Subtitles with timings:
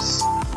[0.00, 0.47] It's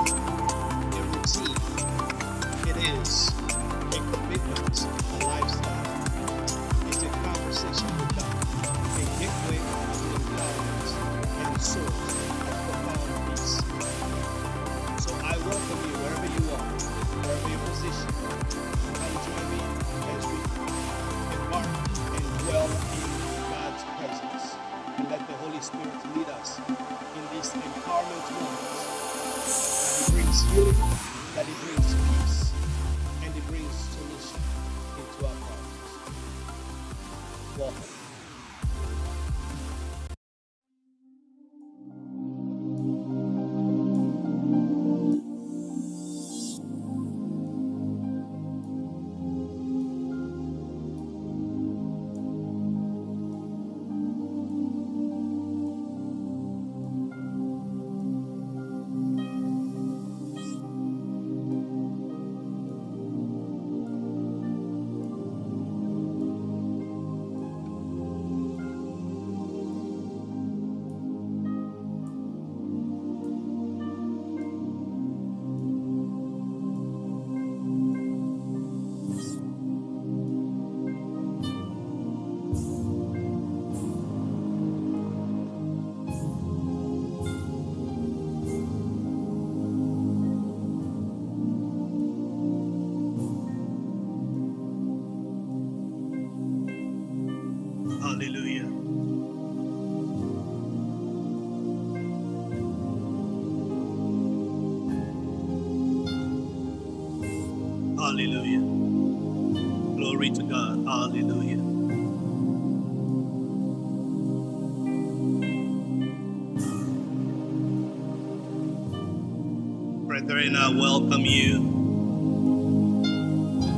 [120.78, 121.58] welcome you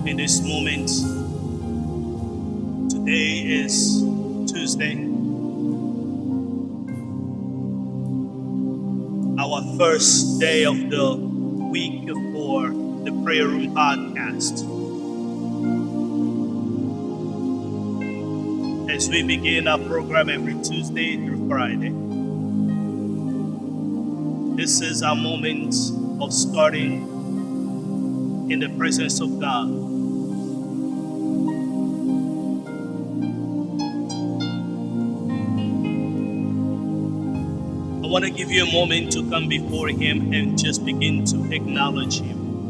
[0.06, 0.90] in this moment.
[2.92, 4.02] Today is
[4.52, 4.96] Tuesday,
[9.40, 12.70] our first day of the week for
[13.04, 14.70] the Prayer Room podcast.
[18.92, 21.90] As we begin our program every Tuesday through Friday,
[24.56, 25.74] this is our moment
[26.22, 27.26] of starting
[28.50, 29.70] in the presence of God.
[38.04, 41.52] I want to give you a moment to come before Him and just begin to
[41.54, 42.62] acknowledge Him.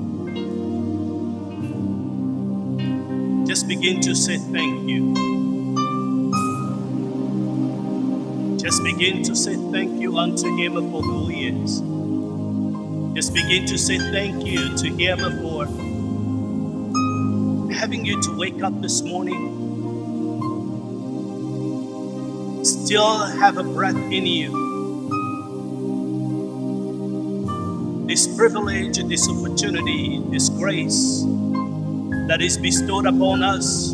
[3.46, 5.36] Just begin to say thank you.
[8.58, 11.82] Just begin to say thank you unto Him for who He is.
[13.16, 15.66] Just begin to say thank you to Him for
[17.74, 19.72] having you to wake up this morning,
[22.64, 24.74] still have a breath in you.
[28.08, 31.24] this privilege, this opportunity, this grace
[32.28, 33.92] that is bestowed upon us.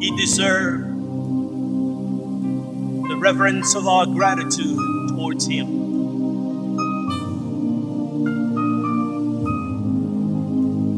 [0.00, 0.81] He deserves
[3.22, 4.76] reverence of our gratitude
[5.10, 5.94] towards Him.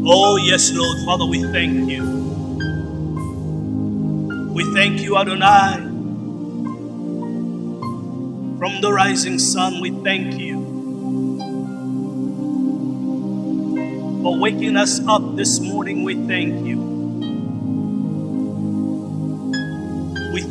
[0.06, 0.96] Oh, yes, Lord.
[1.04, 2.02] Father, we thank you.
[4.54, 5.76] We thank you, Adonai.
[8.58, 10.62] From the rising sun, we thank you
[14.22, 16.04] for waking us up this morning.
[16.04, 16.83] We thank you.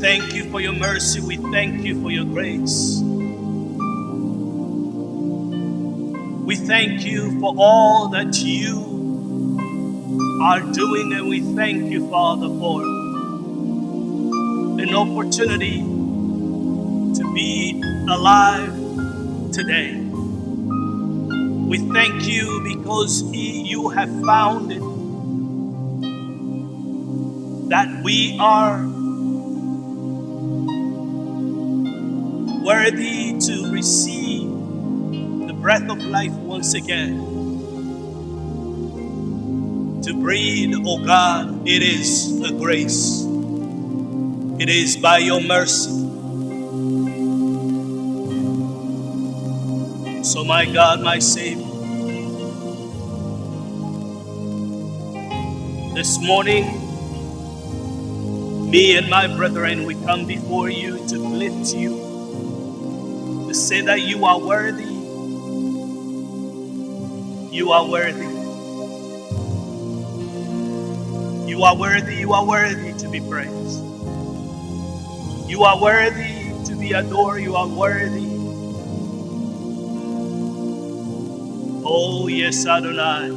[0.03, 1.21] Thank you for your mercy.
[1.21, 2.99] We thank you for your grace.
[6.43, 8.81] We thank you for all that you
[10.41, 12.81] are doing, and we thank you, Father, for
[14.81, 18.73] an opportunity to be alive
[19.53, 19.95] today.
[19.95, 24.83] We thank you because you have found it
[27.69, 28.92] that we are
[32.63, 34.49] worthy to receive
[35.47, 37.43] the breath of life once again.
[40.03, 43.25] To breathe, oh God, it is a grace.
[44.59, 45.91] It is by your mercy.
[50.23, 51.65] So, my God, my Savior,
[55.93, 56.97] this morning,
[58.71, 62.02] me and my brethren, we come before you to lift you
[63.53, 64.83] to say that you are worthy.
[67.55, 68.25] You are worthy.
[71.47, 72.15] You are worthy.
[72.15, 73.83] You are worthy to be praised.
[75.47, 77.43] You are worthy to be adored.
[77.43, 78.25] You are worthy.
[81.85, 83.29] Oh, yes, Adonai.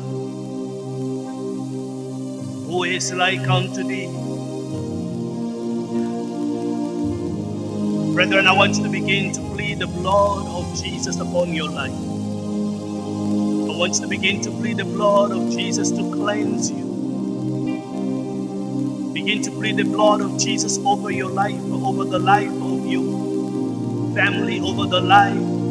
[2.52, 4.08] Who is like unto thee?
[8.14, 9.45] Brethren, I want you to begin to
[9.78, 11.92] the blood of Jesus upon your life.
[13.52, 17.08] I want you to begin to plead the blood of Jesus to cleanse you.
[19.12, 24.14] Begin to plead the blood of Jesus over your life, over the life of your
[24.14, 25.66] family, over the life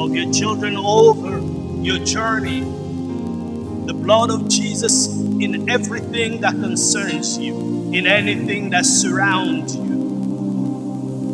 [0.00, 1.40] of your children, over
[1.82, 2.60] your journey.
[3.86, 10.05] The blood of Jesus in everything that concerns you, in anything that surrounds you.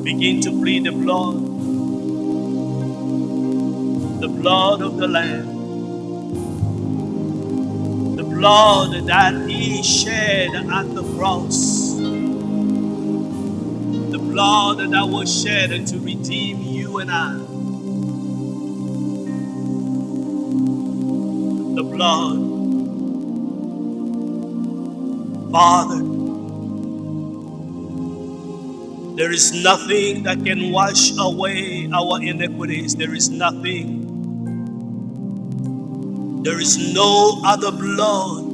[0.05, 1.65] Begin to plead the blood,
[4.21, 5.73] the blood of the Lamb,
[8.17, 12.35] the blood that He shed at the cross, the
[14.19, 17.39] blood that was shed to redeem you and I,
[21.75, 22.71] the blood,
[25.53, 26.22] Father.
[29.15, 32.97] There is nothing that can wash away our iniquities.
[32.97, 34.09] There is nothing.
[36.43, 38.47] There is no other blood,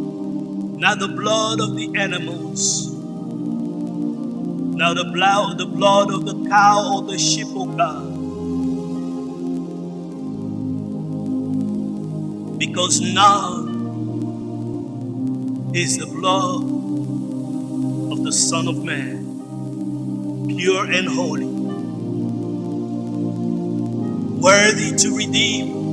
[0.81, 2.93] not the blood of the animals,
[4.75, 8.19] not the blood, the blood of the cow or the sheep, oh God.
[12.59, 13.79] Because none
[15.73, 16.65] is the blood
[18.13, 19.28] of the Son of Man
[20.49, 21.47] pure and holy,
[24.27, 25.91] worthy to redeem,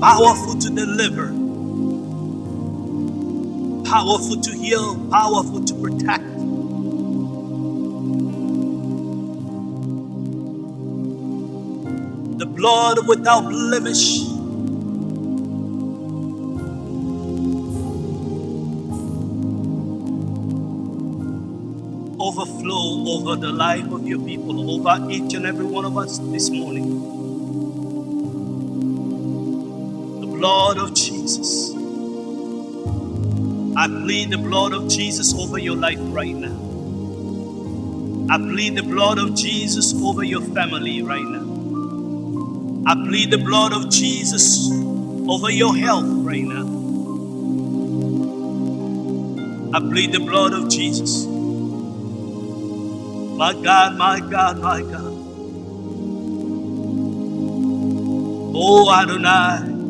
[0.00, 1.28] powerful to deliver,
[3.84, 6.24] powerful to heal, powerful to protect.
[12.38, 14.20] The blood without blemish.
[22.58, 26.50] Overflow over the life of your people, over each and every one of us this
[26.50, 27.16] morning.
[30.20, 31.72] The blood of Jesus.
[33.76, 36.56] I plead the blood of Jesus over your life right now.
[38.30, 41.46] I plead the blood of Jesus over your family right now.
[42.86, 44.70] I plead the blood of Jesus
[45.28, 46.66] over your health right now.
[49.74, 51.27] I plead the blood of Jesus.
[53.38, 55.32] My God, my God, my God.
[58.40, 59.88] Oh Adonai.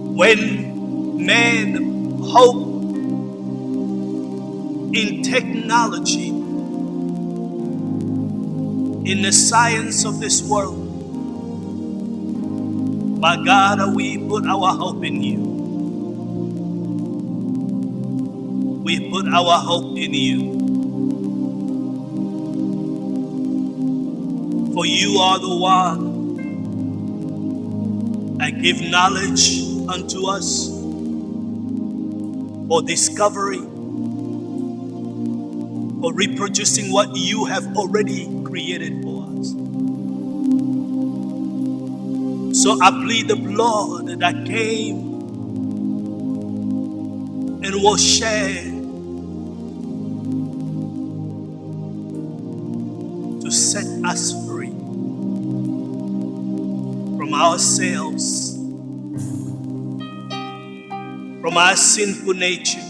[0.00, 2.92] When men hope
[4.94, 6.60] in technology, in
[9.22, 11.08] the science of this world,
[13.06, 15.53] my God, we put our hope in you.
[18.84, 20.52] We put our hope in you.
[24.74, 26.36] For you are the one
[28.36, 30.68] that give knowledge unto us
[32.68, 33.60] for discovery,
[36.02, 39.54] for reproducing what you have already created for us.
[42.62, 45.14] So I plead the blood that came
[47.64, 48.73] and was shed
[57.54, 58.56] ourselves,
[61.40, 62.82] from our sinful nature,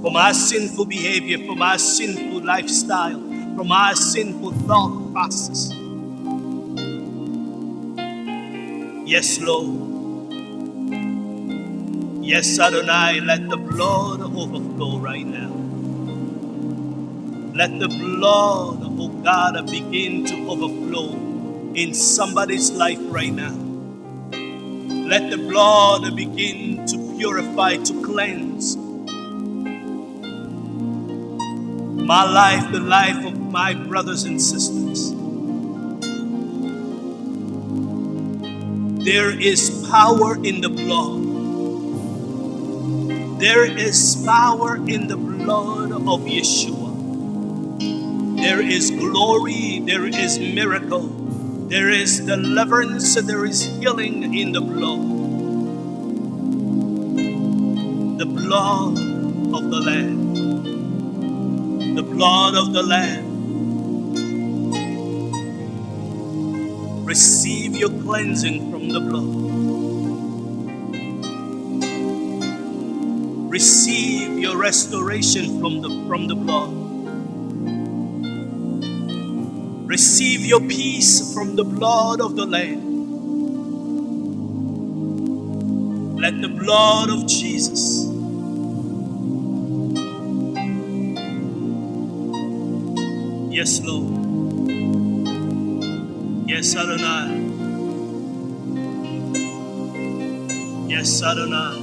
[0.00, 3.20] from our sinful behavior, from our sinful lifestyle,
[3.56, 5.72] from our sinful thought process.
[9.04, 9.98] Yes, Lord.
[12.22, 15.52] Yes, Adonai, let the blood overflow right now.
[17.54, 21.31] Let the blood, oh God, begin to overflow
[21.74, 23.56] in somebody's life right now.
[24.92, 28.76] Let the blood begin to purify, to cleanse
[31.92, 35.12] my life, the life of my brothers and sisters.
[39.04, 41.48] There is power in the blood.
[43.40, 47.14] There is power in the blood of Yeshua.
[48.36, 51.21] There is glory, there is miracle,
[51.72, 55.00] there is deliverance, there is healing in the blood.
[58.18, 58.98] The blood
[59.56, 60.34] of the Lamb.
[61.94, 63.24] The blood of the Lamb.
[67.06, 69.42] Receive your cleansing from the blood.
[73.52, 76.81] receive your restoration from the from the blood
[79.92, 83.02] receive your peace from the blood of the lamb.
[86.24, 87.82] Let the blood of jesus
[93.58, 94.36] yes lord.
[96.52, 97.60] Yes adonai.
[100.88, 101.78] Yes adonai.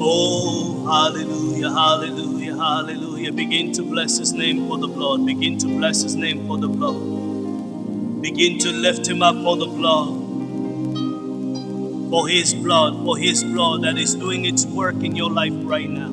[0.00, 2.29] Oh, hallelujah, hallelujah,
[2.60, 3.32] hallelujah.
[3.32, 5.24] Begin to bless his name for the blood.
[5.24, 8.20] Begin to bless his name for the blood.
[8.20, 10.20] Begin to lift him up for the blood.
[12.10, 15.88] For his blood, for his blood that is doing its work in your life right
[15.88, 16.10] now.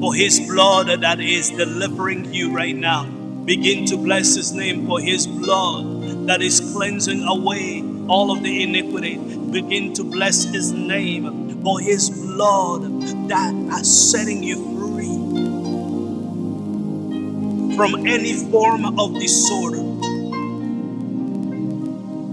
[0.00, 3.04] For his blood that is delivering you right now.
[3.44, 8.62] Begin to bless his name for his blood that is cleansing away all of the
[8.64, 9.16] iniquity.
[9.52, 12.82] Begin to bless his name for his blood
[13.28, 14.79] that is setting you free
[17.80, 19.78] from any form of disorder,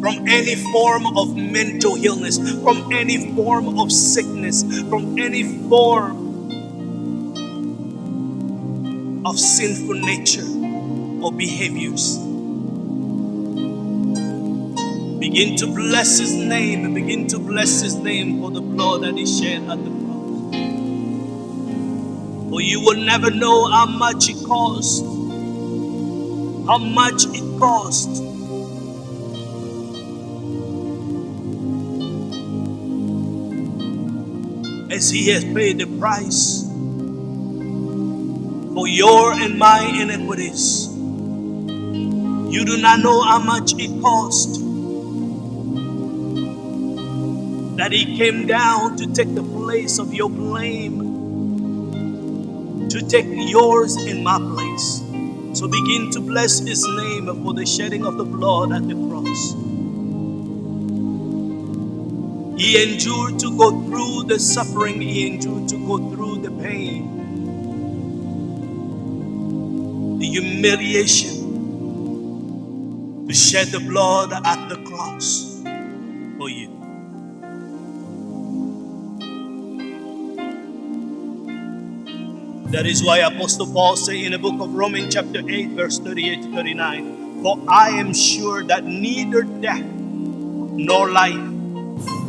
[0.01, 6.41] from any form of mental illness, from any form of sickness, from any form
[9.25, 10.45] of sinful nature
[11.23, 12.17] or behaviors.
[15.19, 19.15] Begin to bless his name and begin to bless his name for the blood that
[19.17, 20.65] he shed at the cross.
[22.49, 25.16] For you will never know how much it cost.
[26.67, 28.09] How much it cost.
[34.91, 36.63] As he has paid the price
[38.73, 40.87] for your and my iniquities.
[42.53, 44.67] You do not know how much it cost.
[47.77, 50.97] that he came down to take the place of your blame,
[52.89, 55.06] to take yours in my place.
[55.57, 59.55] So begin to bless his name for the shedding of the blood at the cross.
[62.61, 67.33] He endured to go through the suffering, he endured to go through the pain,
[70.19, 71.65] the humiliation,
[73.27, 75.56] to shed the blood at the cross
[82.71, 86.41] That is why Apostle Paul say in the book of Romans chapter 8 verse 38
[86.41, 91.39] to 39, For I am sure that neither death, nor life,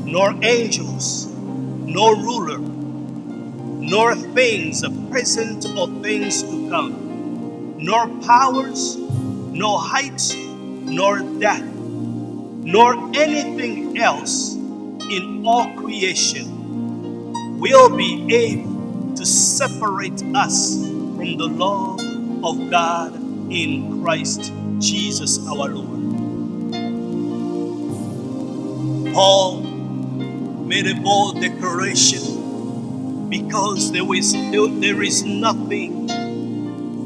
[0.06, 10.36] nor angels, nor ruler, nor things present or things to come, nor powers, nor heights,
[10.36, 18.67] nor depth, nor anything else in all creation will be able
[19.18, 21.98] to separate us from the love
[22.44, 23.16] of God
[23.50, 25.98] in Christ Jesus our Lord.
[29.12, 36.06] Paul made a bold declaration because there is, there is nothing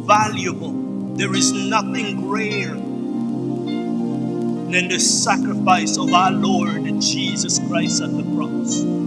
[0.05, 2.75] valuable, there is nothing greater
[4.71, 9.02] than the sacrifice of our Lord Jesus Christ at the cross.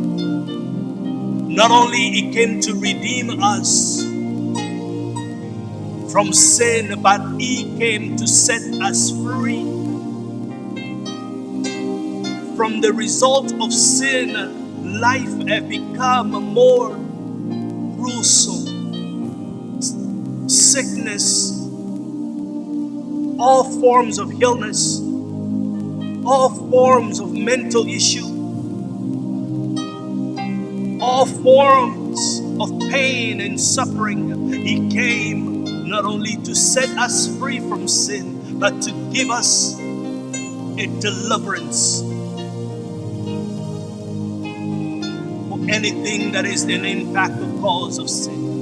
[1.56, 4.04] Not only He came to redeem us
[6.12, 9.64] from sin, but He came to set us free.
[12.56, 16.92] From the result of sin, life had become more
[17.86, 18.86] gruesome.
[20.48, 21.52] Sickness,
[23.40, 25.02] all forms of illness,
[26.26, 28.35] all forms of mental issue,
[31.06, 34.52] all forms of pain and suffering.
[34.54, 40.88] He came not only to set us free from sin, but to give us a
[41.02, 42.02] deliverance
[45.38, 48.62] for anything that is an impact or cause of sin.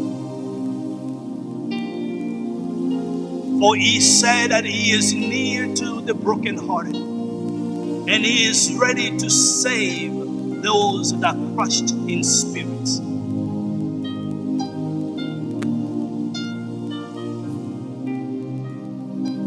[3.59, 6.95] For he said that he is near to the brokenhearted
[7.93, 10.13] and he is ready to save
[10.63, 12.89] those that are crushed in spirit.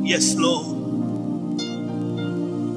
[0.03, 0.95] Yes, Lord.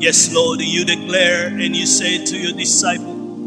[0.02, 3.40] Yes, Lord, you declare and you say to your disciple,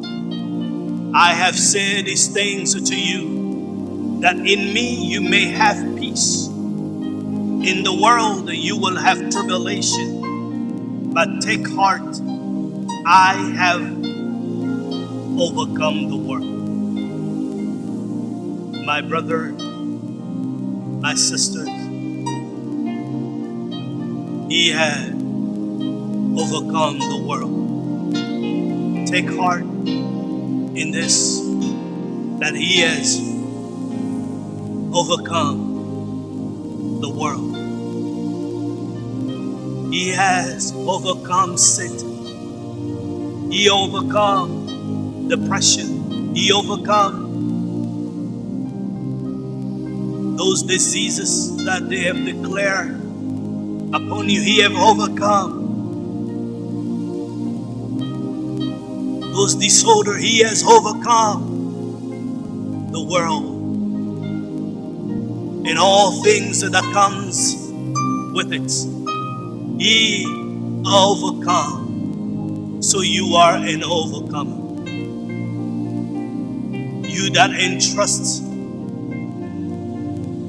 [1.15, 6.49] I have said these things to you that in me you may have peace.
[7.49, 12.21] In the world you will have tribulation, but take heart,
[13.07, 13.83] I have
[15.39, 16.45] overcome the world.
[18.85, 19.53] My brother,
[21.01, 21.69] my sisters,
[24.49, 25.15] he had
[26.37, 27.71] overcome the world.
[29.07, 31.41] Take heart in this
[32.41, 33.21] that he has
[34.93, 35.89] overcome
[37.01, 37.57] the world.
[39.93, 42.11] He has overcome Satan.
[43.51, 44.62] He overcome
[45.37, 46.35] depression.
[46.35, 47.31] He overcome
[50.37, 52.91] those diseases that they have declared
[53.95, 54.43] upon you.
[54.43, 55.61] He have overcome
[59.33, 60.19] those disorder.
[60.19, 61.63] He has overcome
[62.93, 63.47] the world
[65.67, 67.57] and all things that comes
[68.35, 68.71] with it.
[69.81, 70.27] He
[70.87, 72.83] overcome.
[72.83, 74.62] So you are an overcomer.
[77.23, 78.43] You that entrust,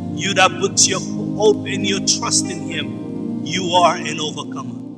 [0.01, 4.97] you that put your hope and your trust in Him, you are an overcomer.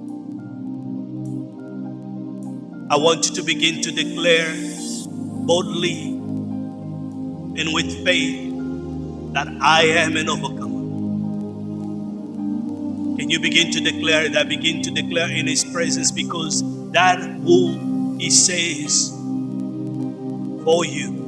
[2.90, 4.54] I want you to begin to declare
[5.48, 6.04] boldly
[7.42, 8.54] and with faith
[9.34, 11.02] that I am an overcomer.
[13.18, 14.50] Can you begin to declare that?
[14.50, 19.10] Begin to declare in His presence because that who He says
[20.64, 21.25] for you,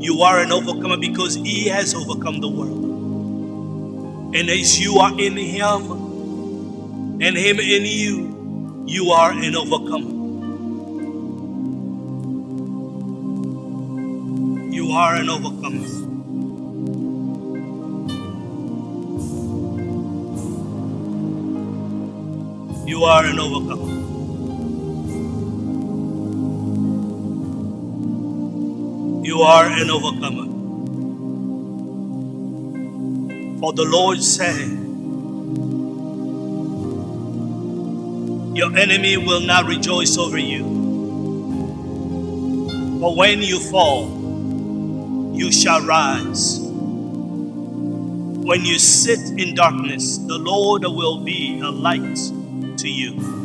[0.00, 3.02] you are an overcomer because He has overcome the world.
[4.34, 6.16] And as you are in Him
[7.20, 10.30] and Him in you, you are an overcomer.
[14.72, 15.86] You are an overcomer.
[22.86, 23.97] You are an overcomer.
[29.38, 30.46] You are an overcomer.
[33.60, 34.66] For the Lord said,
[38.56, 40.64] Your enemy will not rejoice over you.
[42.98, 44.32] For when you fall,
[45.32, 46.58] you shall rise.
[46.58, 52.18] When you sit in darkness, the Lord will be a light
[52.78, 53.44] to you.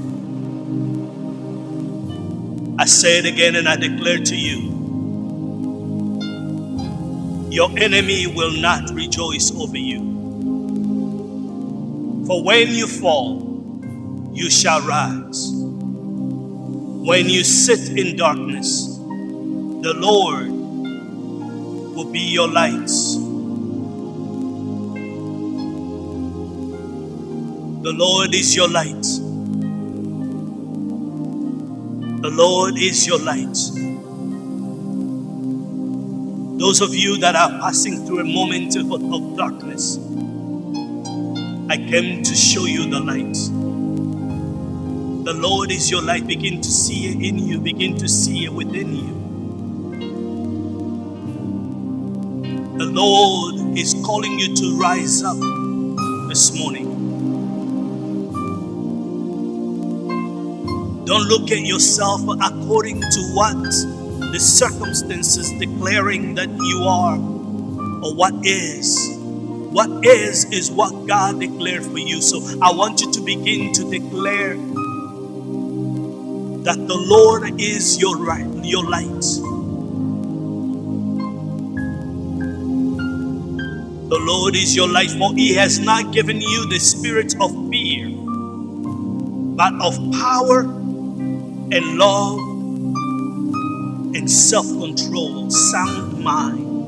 [2.79, 4.72] I say it again and I declare to you
[7.53, 10.31] your enemy will not rejoice over you.
[12.25, 15.51] For when you fall, you shall rise.
[16.87, 18.87] When you sit in darkness,
[19.67, 20.49] the Lord
[21.95, 23.17] will be your lights.
[27.83, 29.05] The Lord is your light.
[32.21, 33.92] The Lord is your light.
[36.63, 39.97] Those of you that are passing through a moment of, of darkness,
[41.69, 43.33] I came to show you the light.
[45.25, 46.25] The Lord is your light.
[46.25, 49.41] Begin to see it in you, begin to see it within you.
[52.77, 55.35] The Lord is calling you to rise up
[56.29, 57.17] this morning.
[61.03, 63.57] Don't look at yourself according to what
[64.33, 67.17] the circumstances declaring that you are
[68.03, 68.97] or what is.
[69.19, 72.19] What is, is what God declared for you.
[72.19, 74.55] So I want you to begin to declare
[76.63, 79.21] that the Lord is your right, your light.
[84.09, 88.09] The Lord is your light, for He has not given you the spirit of fear,
[89.43, 92.52] but of power and love
[94.15, 96.85] and self control, sound mind.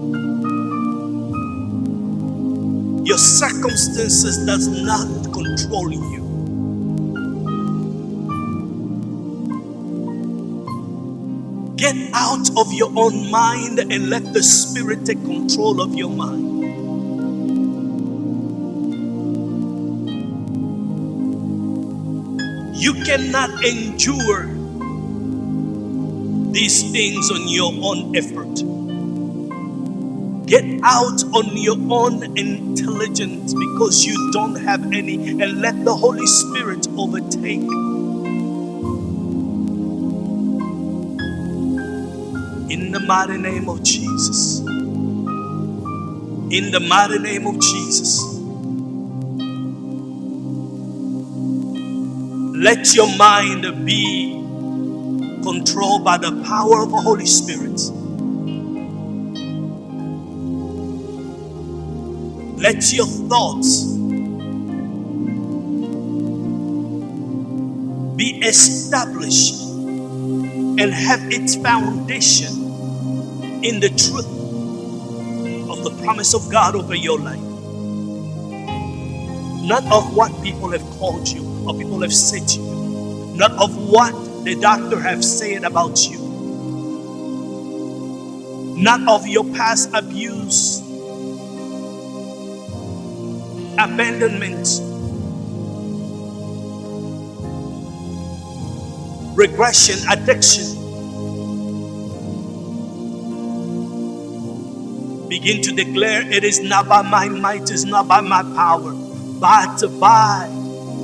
[3.07, 6.45] Your circumstances does not control you.
[11.77, 16.73] Get out of your own mind and let the Spirit take control of your mind.
[22.75, 24.54] You cannot endure
[26.55, 28.63] these things on your own effort.
[30.47, 36.25] Get out on your own intelligence because you don't have any, and let the Holy
[36.25, 37.67] Spirit overtake.
[42.71, 44.59] In the mighty name of Jesus.
[46.51, 48.23] In the mighty name of Jesus.
[52.39, 54.44] Let your mind be
[55.45, 57.79] controlled by the power of the Holy Spirit.
[62.43, 63.85] Let your thoughts
[68.15, 69.55] be established
[70.63, 72.79] and have its foundation
[73.63, 74.27] in the truth
[75.69, 77.41] of the promise of God over your life.
[79.49, 83.75] Not of what people have called you or people have said to you, not of
[83.89, 84.13] what
[84.45, 86.19] the doctor have said about you,
[88.77, 90.81] not of your past abuse
[93.79, 94.81] abandonment,
[99.35, 100.65] regression, addiction.
[105.27, 108.93] Begin to declare it is not by my might, it is not by my power,
[109.39, 110.47] but by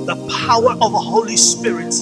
[0.06, 1.94] the power of the Holy Spirit,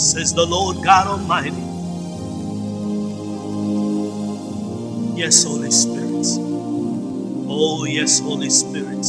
[0.00, 1.50] says the Lord God Almighty.
[5.14, 6.26] Yes, Holy Spirit.
[7.46, 9.04] Oh, yes, Holy Spirit.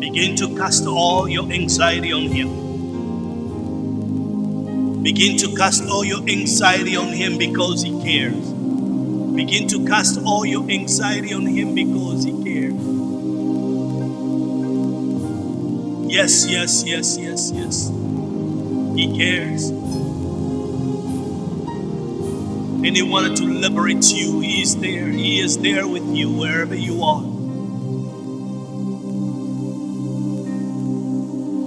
[0.00, 2.64] Begin to cast all your anxiety on Him.
[5.02, 8.52] Begin to cast all your anxiety on Him because He cares.
[9.34, 12.45] Begin to cast all your anxiety on Him because He cares.
[16.16, 17.88] Yes, yes, yes, yes, yes.
[18.96, 19.96] He cares and
[22.96, 24.40] He wanted to liberate you.
[24.40, 25.08] He is there.
[25.08, 27.20] He is there with you wherever you are.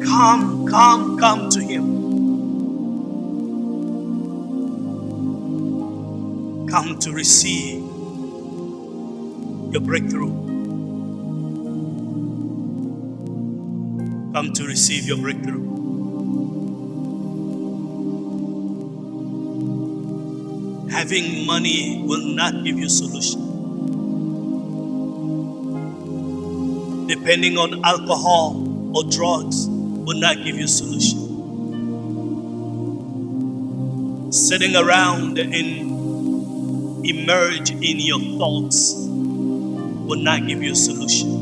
[0.04, 2.16] Come, come, come to Him.
[6.70, 7.84] Come to receive
[9.72, 10.49] your breakthrough.
[14.34, 15.80] Come to receive your breakthrough.
[21.00, 23.39] having money will not give you solution.
[27.08, 28.65] Depending on alcohol
[28.96, 31.18] or drugs will not give you solution.
[34.32, 41.38] Sitting around and emerge in your thoughts will not give you a solution.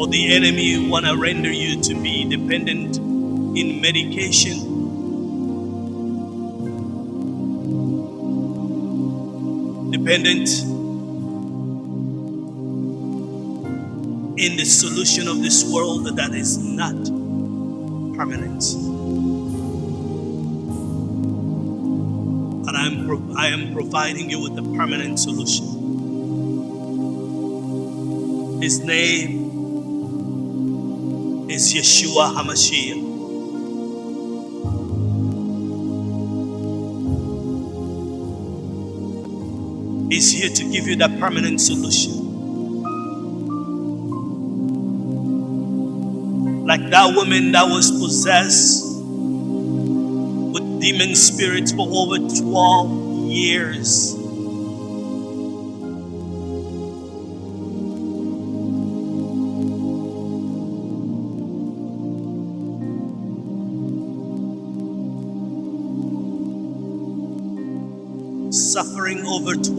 [0.00, 4.56] For the enemy want to render you to be dependent in medication
[9.90, 10.48] dependent
[14.40, 16.96] in the solution of this world that is not
[18.16, 18.64] permanent.
[22.64, 25.66] But I'm pro- I am providing you with a permanent solution.
[28.62, 29.39] His name
[31.60, 33.10] is Yeshua HaMashiach.
[40.10, 42.16] is here to give you that permanent solution.
[46.66, 54.19] Like that woman that was possessed with demon spirits for over 12 years.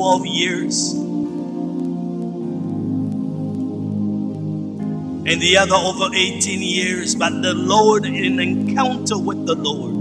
[0.01, 0.93] 12 years,
[5.11, 7.13] and the other over 18 years.
[7.13, 9.93] But the Lord, in encounter with the Lord,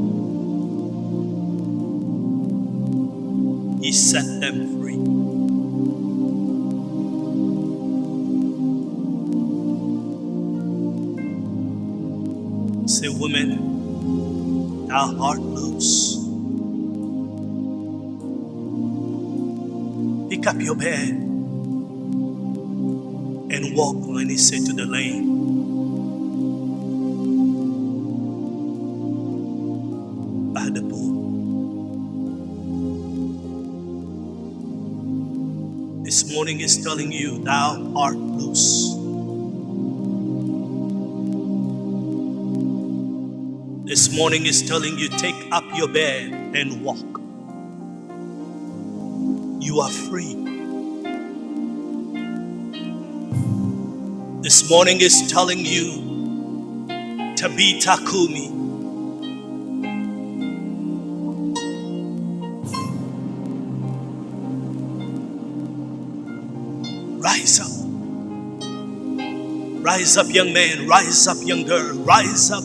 [3.85, 4.97] He set them free.
[12.89, 16.10] Say, woman, thou art loose.
[20.41, 21.11] Pick up your bed
[23.37, 25.61] and walk, when he said to the lame.
[30.55, 31.43] By the pool.
[36.05, 38.97] This morning is telling you, thou art loose.
[43.85, 47.10] This morning is telling you, take up your bed and walk.
[49.61, 50.37] You are free.
[54.43, 56.25] This morning is telling you,
[57.37, 58.75] Tabita Kumi.
[67.21, 68.01] Rise up.
[69.83, 70.89] Rise up, young man.
[70.89, 71.99] Rise up, young girl.
[72.05, 72.65] Rise up.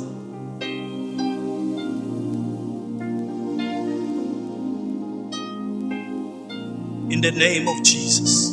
[7.32, 8.52] The name of Jesus.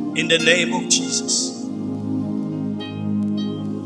[0.00, 1.64] In the name of Jesus.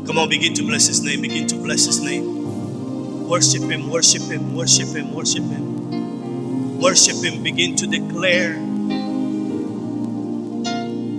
[0.05, 1.21] Come on, begin to bless his name.
[1.21, 3.27] Begin to bless his name.
[3.27, 6.79] Worship him, worship him, worship him, worship him.
[6.79, 7.41] Worship him.
[7.41, 8.53] Begin to declare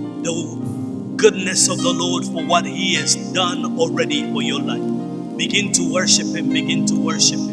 [0.09, 5.37] the goodness of the Lord for what he has done already for your life.
[5.37, 6.49] Begin to worship him.
[6.51, 7.50] Begin to worship him.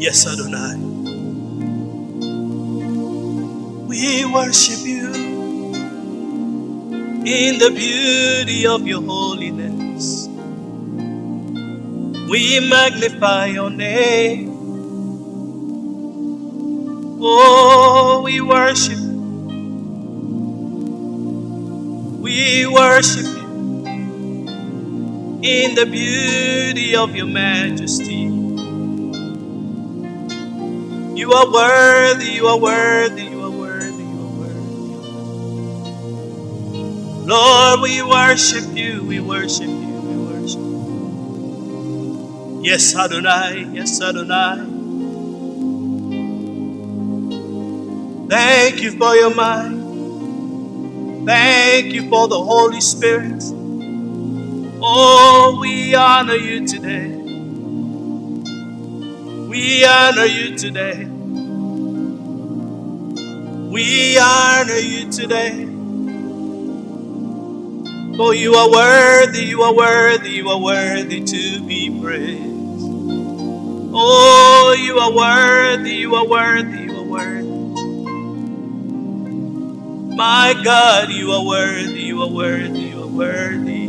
[0.00, 0.76] Yes, Adonai.
[3.74, 5.12] We worship you
[7.10, 10.28] in the beauty of your holiness.
[12.30, 14.70] We magnify your name.
[17.06, 18.98] Oh, we worship.
[22.06, 23.60] We worship you
[25.42, 28.39] in the beauty of your majesty.
[31.20, 34.96] You are worthy, you are worthy, you are worthy, you are worthy.
[37.26, 41.02] Lord, we worship you, we worship you, we worship you.
[42.64, 44.64] Yes, Adonai, yes, Adonai.
[48.30, 50.06] Thank you for your mind.
[51.26, 53.42] Thank you for the Holy Spirit.
[54.82, 57.10] Oh, we honor you today.
[59.48, 61.09] We honor you today.
[63.70, 65.64] We honor you today.
[68.16, 72.42] For you are worthy, you are worthy, you are worthy to be praised.
[73.94, 77.86] Oh, you are worthy, you are worthy, you are worthy.
[80.16, 83.86] My God, you are worthy, you are worthy, you are worthy.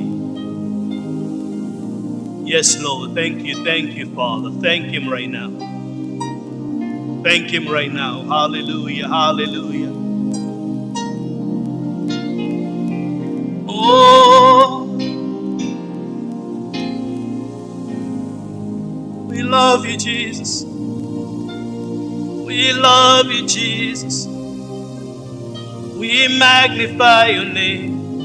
[2.48, 3.16] Yes, Lord.
[3.16, 4.52] Thank you, thank you, Father.
[4.62, 5.71] Thank Him right now.
[7.24, 8.24] Thank Him right now.
[8.24, 10.14] Hallelujah, hallelujah.
[13.68, 15.14] Oh,
[19.16, 20.66] we love you, Jesus.
[22.32, 24.28] We love you, Jesus.
[25.84, 28.18] We magnify your name.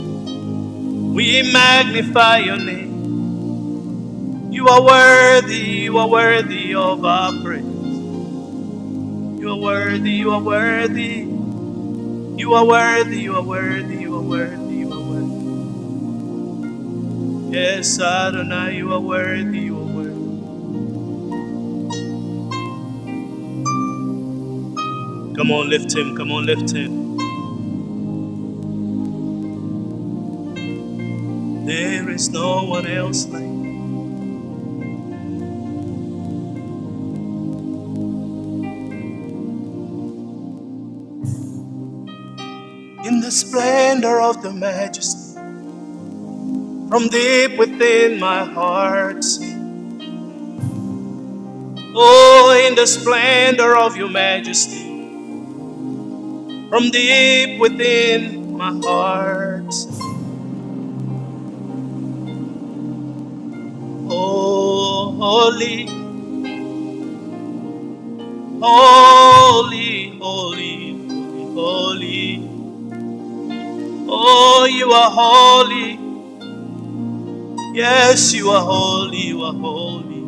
[1.15, 3.13] We magnify your name.
[4.51, 5.57] You are worthy,
[5.87, 7.76] you are worthy of our praise.
[9.47, 11.29] You are worthy, you are worthy.
[12.37, 15.63] You are worthy, you are worthy, you are worthy, you are worthy.
[17.57, 20.41] Yes, Adonai, you are worthy, you are worthy.
[25.37, 27.17] Come on, lift him, come on, lift him.
[31.67, 33.56] There is no one else like.
[43.37, 45.35] splendor of the majesty.
[46.89, 49.25] From deep within my heart.
[51.95, 54.85] Oh, in the splendor of your majesty.
[56.71, 59.75] From deep within my heart.
[64.09, 65.87] Oh, holy,
[68.61, 72.46] holy, holy, holy.
[74.09, 75.99] Oh, you are holy.
[77.75, 80.25] Yes, you are holy, you are holy.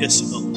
[0.00, 0.51] Yes, Lord.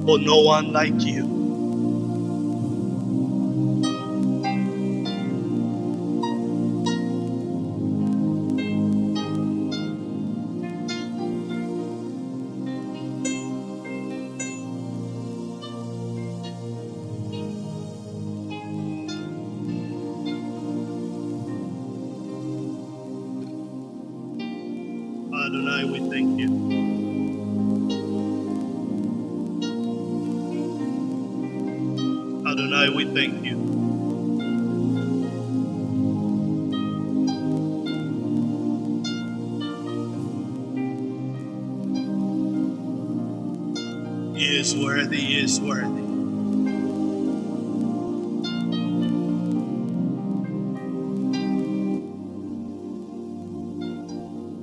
[0.06, 1.37] For no one like you.
[25.48, 26.50] Adonai, we thank you.
[32.46, 33.56] Adonai, we thank you.
[44.36, 46.07] He is worthy, he is worthy.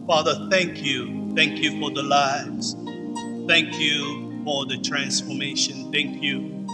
[0.06, 1.32] Father, thank you.
[1.34, 2.76] Thank you for the lives.
[3.48, 5.90] Thank you for the transformation.
[5.92, 6.66] Thank you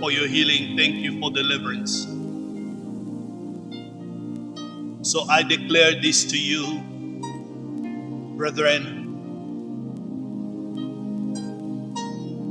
[0.00, 0.76] for your healing.
[0.76, 2.08] Thank you for deliverance.
[5.02, 6.82] So I declare this to you,
[8.36, 9.28] brethren.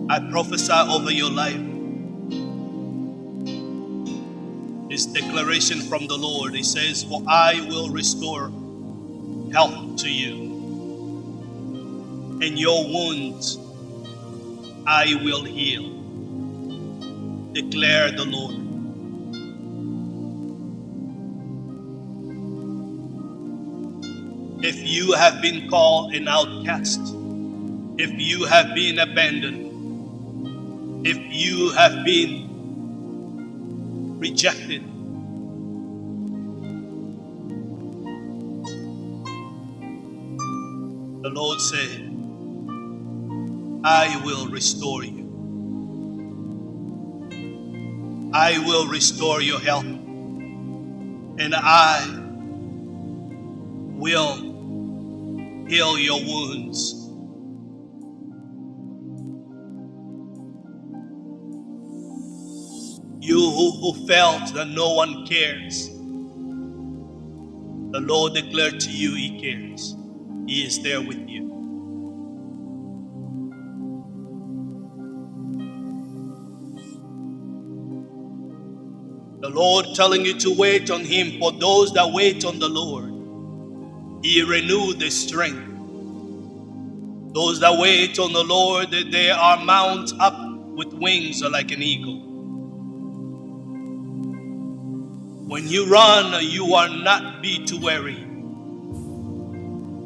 [0.10, 1.62] I prophesy over your life.
[4.90, 6.56] This declaration from the Lord.
[6.56, 8.52] He says, For I will restore
[9.52, 10.66] health to you,
[12.42, 13.60] and your wounds
[14.88, 16.14] I will heal,
[17.54, 18.56] declare the Lord.
[24.64, 27.02] If you have been called an outcast,
[27.98, 29.88] if you have been abandoned,
[31.06, 32.68] if you have been
[34.20, 34.84] rejected,
[41.42, 42.02] Lord said,
[43.84, 45.50] I will restore you.
[48.32, 49.86] I will restore your health.
[49.86, 52.06] And I
[53.98, 54.36] will
[55.68, 56.94] heal your wounds.
[63.20, 69.96] You who, who felt that no one cares, the Lord declared to you He cares.
[70.48, 71.70] He is there with you.
[79.42, 83.12] The Lord telling you to wait on Him for those that wait on the Lord.
[84.24, 85.68] He renew their strength.
[87.34, 90.38] Those that wait on the Lord, they are mount up
[90.76, 92.44] with wings like an eagle.
[95.34, 98.31] When you run, you are not be too weary.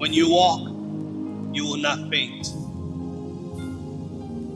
[0.05, 0.61] When you walk,
[1.53, 2.47] you will not faint.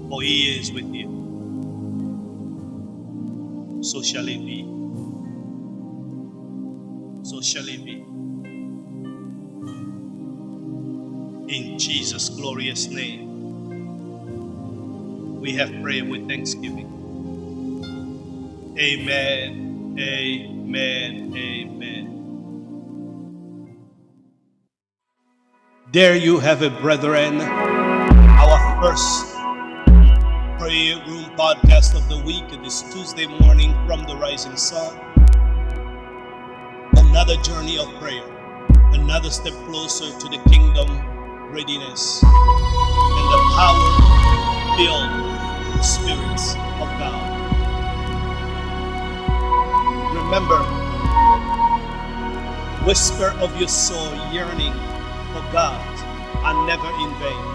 [0.10, 1.34] For he is with you.
[3.82, 4.90] So shall it be.
[7.24, 8.06] So shall it be.
[11.34, 13.46] In Jesus' glorious name,
[15.26, 17.10] we have prayed with thanksgiving.
[18.78, 19.98] Amen.
[20.00, 21.34] Amen.
[21.38, 21.89] Amen.
[25.92, 27.42] There you have it, brethren.
[27.42, 29.26] Our first
[30.62, 34.94] prayer room podcast of the week this Tuesday morning from the rising sun.
[36.94, 38.22] Another journey of prayer,
[38.94, 40.94] another step closer to the kingdom
[41.50, 43.90] readiness and the power
[44.78, 45.10] filled
[45.84, 47.18] spirits of God.
[50.14, 50.62] Remember,
[52.86, 54.76] whisper of your soul yearning
[55.34, 55.86] for God
[56.44, 57.46] are never in vain.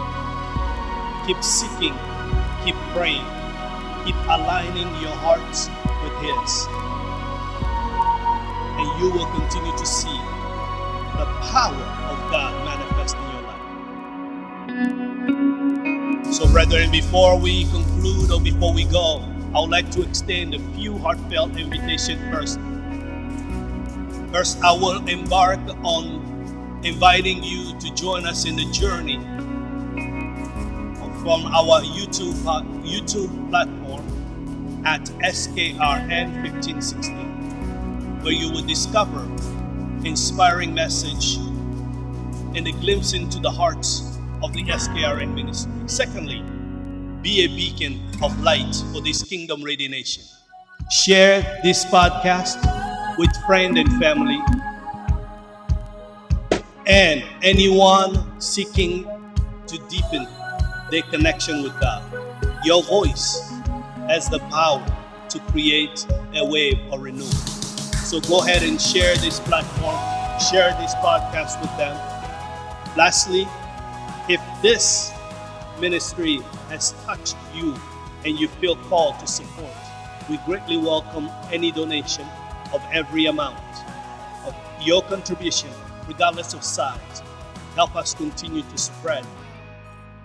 [1.27, 1.97] Keep seeking,
[2.65, 3.27] keep praying,
[4.05, 5.69] keep aligning your hearts
[6.03, 6.67] with His.
[8.79, 10.19] And you will continue to see
[11.19, 13.61] the power of God manifest in your life.
[16.35, 19.23] So, brethren, before we conclude or before we go,
[19.55, 22.59] I would like to extend a few heartfelt invitations first.
[24.33, 26.24] First, I will embark on
[26.85, 29.17] inviting you to join us in the journey
[31.23, 34.05] from our YouTube uh, YouTube platform
[34.85, 39.25] at SKRN 1516, where you will discover
[40.07, 41.37] inspiring message
[42.55, 45.73] and a glimpse into the hearts of the SKRN ministry.
[45.87, 46.45] Secondly,
[47.23, 50.23] be a beacon of light for this kingdom ready nation.
[50.91, 52.61] Share this podcast
[53.17, 54.39] with friend and family
[56.87, 59.05] and anyone seeking
[59.67, 60.27] to deepen
[60.91, 62.03] their connection with God.
[62.65, 63.41] Your voice
[64.09, 64.85] has the power
[65.31, 67.31] to create a wave of renewal.
[68.05, 69.97] So go ahead and share this platform,
[70.51, 71.97] share this podcast with them.
[72.97, 73.47] Lastly,
[74.29, 75.11] if this
[75.81, 77.75] ministry has touched you
[78.27, 79.73] and you feel called to support,
[80.29, 82.27] we greatly welcome any donation
[82.75, 83.59] of every amount
[84.47, 85.71] of your contribution
[86.09, 87.23] regardless of size.
[87.75, 89.27] Help us continue to spread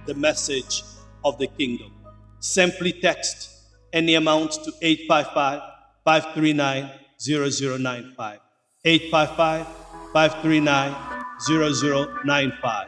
[0.05, 0.83] the message
[1.23, 1.93] of the kingdom.
[2.39, 3.49] Simply text
[3.93, 5.61] any amount to 855
[6.05, 8.39] 539 0095.
[8.85, 9.67] 855
[10.13, 12.87] 539 0095.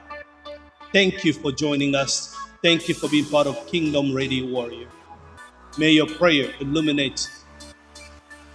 [0.94, 2.36] Thank you for joining us.
[2.62, 4.88] Thank you for being part of Kingdom Radio Warrior.
[5.78, 7.30] May your prayer illuminate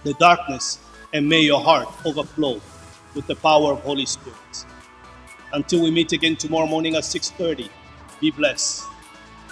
[0.03, 0.79] the darkness
[1.13, 2.61] and may your heart overflow
[3.15, 4.65] with the power of Holy Spirit.
[5.53, 7.69] Until we meet again tomorrow morning at 6:30,
[8.19, 8.83] be blessed,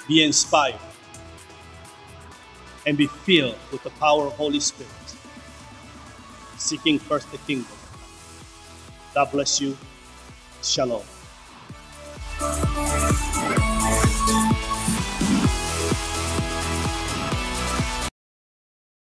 [0.08, 0.80] be inspired,
[2.86, 4.92] and be filled with the power of Holy Spirit.
[6.58, 7.78] Seeking first the kingdom.
[9.14, 9.78] God bless you.
[10.62, 11.04] Shalom.